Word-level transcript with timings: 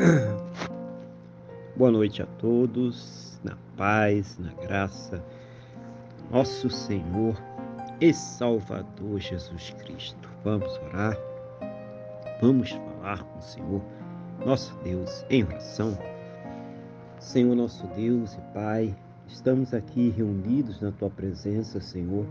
Boa 1.76 1.90
noite 1.90 2.22
a 2.22 2.26
todos, 2.26 3.38
na 3.44 3.56
paz, 3.76 4.38
na 4.38 4.52
graça, 4.54 5.22
nosso 6.30 6.70
Senhor 6.70 7.36
e 8.00 8.12
Salvador 8.14 9.20
Jesus 9.20 9.74
Cristo. 9.78 10.28
Vamos 10.42 10.74
orar, 10.78 11.18
vamos 12.40 12.70
falar 12.70 13.22
com 13.24 13.38
o 13.38 13.42
Senhor, 13.42 13.82
nosso 14.46 14.74
Deus, 14.82 15.24
em 15.28 15.44
oração. 15.44 15.98
Senhor, 17.18 17.54
nosso 17.54 17.86
Deus 17.88 18.34
e 18.34 18.40
Pai, 18.54 18.96
estamos 19.28 19.74
aqui 19.74 20.08
reunidos 20.16 20.80
na 20.80 20.92
Tua 20.92 21.10
presença, 21.10 21.78
Senhor, 21.78 22.24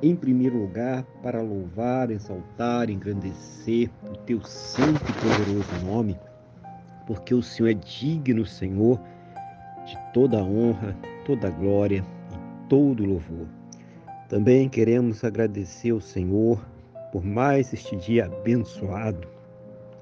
em 0.00 0.16
primeiro 0.16 0.56
lugar 0.56 1.04
para 1.22 1.42
louvar, 1.42 2.10
exaltar, 2.10 2.88
engrandecer 2.88 3.90
o 4.10 4.16
Teu 4.16 4.42
santo 4.42 5.02
e 5.02 5.12
poderoso 5.12 5.84
nome 5.84 6.18
porque 7.08 7.34
o 7.34 7.42
Senhor 7.42 7.70
é 7.70 7.74
digno, 7.74 8.44
Senhor, 8.44 9.00
de 9.86 9.96
toda 10.12 10.44
honra, 10.44 10.94
toda 11.24 11.48
glória 11.48 12.04
e 12.30 12.68
todo 12.68 13.02
louvor. 13.02 13.46
Também 14.28 14.68
queremos 14.68 15.24
agradecer 15.24 15.90
ao 15.90 16.02
Senhor 16.02 16.62
por 17.10 17.24
mais 17.24 17.72
este 17.72 17.96
dia 17.96 18.26
abençoado 18.26 19.26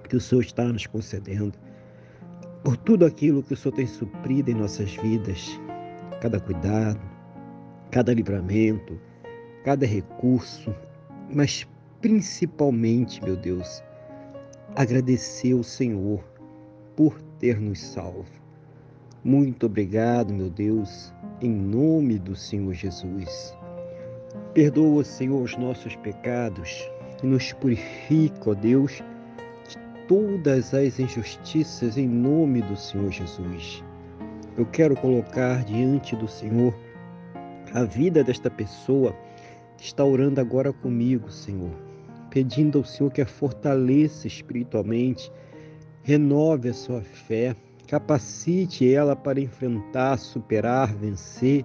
que 0.09 0.16
o 0.16 0.20
Senhor 0.20 0.41
está 0.41 0.65
nos 0.65 0.84
concedendo, 0.84 1.52
por 2.65 2.77
tudo 2.77 3.07
aquilo 3.07 3.41
que 3.41 3.54
o 3.54 3.57
Senhor 3.57 3.74
tem 3.74 3.87
suprido 3.87 4.51
em 4.51 4.54
nossas 4.54 4.93
vidas, 4.96 5.60
cada 6.20 6.41
cuidado, 6.41 7.01
cada 7.93 8.12
livramento, 8.12 9.01
cada 9.65 9.87
recurso, 9.87 10.74
mas 11.32 11.65
principalmente, 12.01 13.23
meu 13.23 13.37
Deus, 13.37 13.80
agradecer 14.74 15.52
ao 15.52 15.62
Senhor 15.62 16.35
por 16.97 17.21
ter 17.39 17.61
nos 17.61 17.80
salvo. 17.80 18.25
Muito 19.23 19.66
obrigado, 19.66 20.33
meu 20.33 20.49
Deus, 20.49 21.13
em 21.41 21.51
nome 21.51 22.19
do 22.19 22.35
Senhor 22.35 22.73
Jesus. 22.73 23.55
Perdoa, 24.55 25.05
Senhor, 25.05 25.43
os 25.43 25.57
nossos 25.57 25.95
pecados 25.97 26.89
e 27.23 27.27
nos 27.27 27.52
purifica, 27.52 28.51
ó 28.51 28.55
Deus, 28.55 29.02
de 29.69 29.79
todas 30.09 30.73
as 30.73 30.99
injustiças 30.99 31.99
em 31.99 32.09
nome 32.09 32.63
do 32.63 32.77
Senhor 32.77 33.11
Jesus. 33.11 33.85
Eu 34.57 34.65
quero 34.65 34.97
colocar 34.97 35.65
diante 35.65 36.17
do 36.17 36.27
Senhor 36.27 36.74
a 37.74 37.85
vida 37.85 38.24
desta 38.24 38.49
pessoa 38.49 39.15
que 39.77 39.85
está 39.85 40.02
orando 40.05 40.41
agora 40.41 40.73
comigo, 40.73 41.30
Senhor, 41.30 41.73
pedindo 42.30 42.79
ao 42.79 42.85
Senhor 42.85 43.11
que 43.11 43.21
a 43.21 43.27
fortaleça 43.27 44.27
espiritualmente 44.27 45.30
renove 46.07 46.68
a 46.68 46.73
sua 46.73 47.01
fé, 47.01 47.57
capacite 47.88 48.88
ela 48.88 49.16
para 49.16 49.40
enfrentar, 49.40 50.16
superar, 50.18 50.95
vencer 50.95 51.65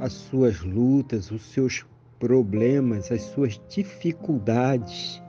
as 0.00 0.14
suas 0.14 0.62
lutas, 0.62 1.30
os 1.30 1.42
seus 1.52 1.84
problemas, 2.18 3.12
as 3.12 3.20
suas 3.20 3.60
dificuldades. 3.68 5.22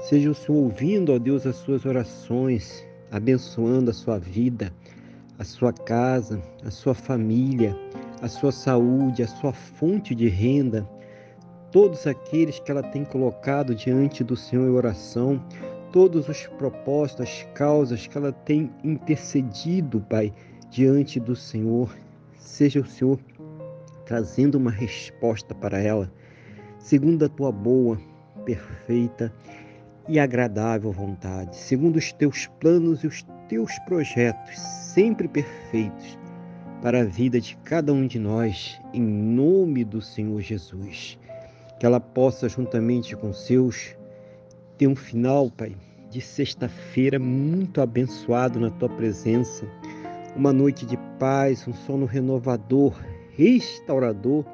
Seja 0.00 0.30
o 0.30 0.34
Senhor 0.34 0.58
ouvindo, 0.58 1.12
ó 1.12 1.18
Deus, 1.18 1.44
as 1.44 1.56
suas 1.56 1.84
orações, 1.84 2.86
abençoando 3.10 3.90
a 3.90 3.94
sua 3.94 4.16
vida, 4.16 4.72
a 5.36 5.42
sua 5.42 5.72
casa, 5.72 6.40
a 6.64 6.70
sua 6.70 6.94
família, 6.94 7.76
a 8.22 8.28
sua 8.28 8.52
saúde, 8.52 9.24
a 9.24 9.28
sua 9.28 9.52
fonte 9.52 10.14
de 10.14 10.28
renda, 10.28 10.88
todos 11.72 12.06
aqueles 12.06 12.60
que 12.60 12.70
ela 12.70 12.82
tem 12.82 13.04
colocado 13.04 13.74
diante 13.74 14.22
do 14.22 14.36
Senhor 14.36 14.68
em 14.68 14.70
oração, 14.70 15.42
todos 15.92 16.28
os 16.28 16.46
propósitos, 16.46 17.22
as 17.22 17.42
causas 17.54 18.06
que 18.06 18.16
ela 18.16 18.32
tem 18.32 18.70
intercedido, 18.82 20.00
Pai, 20.00 20.32
diante 20.70 21.18
do 21.18 21.34
Senhor. 21.34 21.94
Seja 22.38 22.80
o 22.80 22.86
Senhor 22.86 23.18
trazendo 24.06 24.56
uma 24.56 24.70
resposta 24.70 25.54
para 25.54 25.78
ela, 25.78 26.10
segundo 26.78 27.24
a 27.24 27.28
tua 27.28 27.52
boa, 27.52 28.00
perfeita 28.44 29.32
e 30.08 30.18
agradável 30.18 30.90
vontade, 30.90 31.54
segundo 31.56 31.96
os 31.96 32.12
teus 32.12 32.46
planos 32.58 33.04
e 33.04 33.06
os 33.06 33.22
teus 33.48 33.78
projetos, 33.80 34.58
sempre 34.58 35.28
perfeitos 35.28 36.18
para 36.80 37.00
a 37.00 37.04
vida 37.04 37.40
de 37.40 37.56
cada 37.58 37.92
um 37.92 38.06
de 38.06 38.18
nós, 38.18 38.80
em 38.94 39.02
nome 39.02 39.84
do 39.84 40.00
Senhor 40.00 40.40
Jesus. 40.40 41.18
Que 41.78 41.86
ela 41.86 42.00
possa, 42.00 42.48
juntamente 42.48 43.16
com 43.16 43.32
seus, 43.32 43.96
ter 44.78 44.86
um 44.86 44.94
final, 44.94 45.50
Pai, 45.50 45.74
de 46.08 46.20
sexta-feira 46.20 47.18
muito 47.18 47.80
abençoado 47.80 48.60
na 48.60 48.70
tua 48.70 48.88
presença. 48.88 49.66
Uma 50.36 50.52
noite 50.52 50.86
de 50.86 50.96
paz, 51.18 51.66
um 51.66 51.74
sono 51.74 52.06
renovador, 52.06 52.94
restaurador 53.36 54.44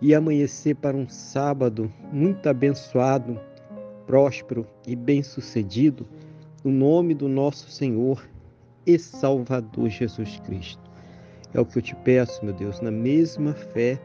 e 0.00 0.14
amanhecer 0.14 0.74
para 0.76 0.96
um 0.96 1.06
sábado 1.06 1.92
muito 2.10 2.48
abençoado, 2.48 3.38
próspero 4.06 4.66
e 4.86 4.96
bem-sucedido, 4.96 6.06
no 6.64 6.70
nome 6.70 7.14
do 7.14 7.28
nosso 7.28 7.70
Senhor 7.70 8.26
e 8.86 8.98
Salvador 8.98 9.90
Jesus 9.90 10.40
Cristo. 10.40 10.82
É 11.52 11.60
o 11.60 11.66
que 11.66 11.78
eu 11.78 11.82
te 11.82 11.94
peço, 11.96 12.42
meu 12.42 12.54
Deus, 12.54 12.80
na 12.80 12.90
mesma 12.90 13.52
fé 13.52 14.00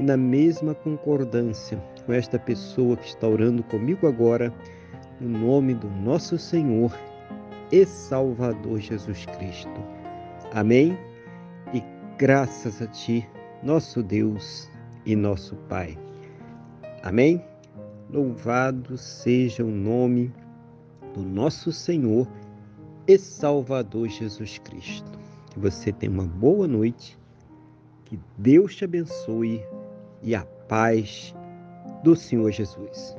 e 0.00 0.02
na 0.02 0.16
mesma 0.16 0.74
concordância 0.74 1.80
com 2.06 2.12
esta 2.12 2.38
pessoa 2.38 2.96
que 2.96 3.06
está 3.06 3.26
orando 3.26 3.62
comigo 3.64 4.06
agora, 4.06 4.52
no 5.20 5.28
nome 5.28 5.74
do 5.74 5.88
nosso 5.88 6.38
Senhor 6.38 6.92
e 7.72 7.84
Salvador 7.86 8.78
Jesus 8.80 9.24
Cristo. 9.26 9.82
Amém? 10.52 10.98
E 11.72 11.82
graças 12.18 12.82
a 12.82 12.86
Ti, 12.86 13.26
nosso 13.62 14.02
Deus 14.02 14.68
e 15.06 15.16
nosso 15.16 15.56
Pai. 15.68 15.98
Amém? 17.02 17.42
Louvado 18.10 18.96
seja 18.96 19.64
o 19.64 19.70
nome 19.70 20.32
do 21.14 21.22
nosso 21.22 21.72
Senhor 21.72 22.28
e 23.06 23.18
Salvador 23.18 24.08
Jesus 24.08 24.58
Cristo. 24.58 25.18
Que 25.50 25.58
você 25.58 25.92
tenha 25.92 26.12
uma 26.12 26.26
boa 26.26 26.66
noite, 26.66 27.18
que 28.04 28.18
Deus 28.36 28.74
te 28.76 28.84
abençoe 28.84 29.62
e 30.22 30.34
a 30.34 30.44
paz 30.44 31.34
do 32.02 32.14
Senhor 32.14 32.50
Jesus. 32.50 33.16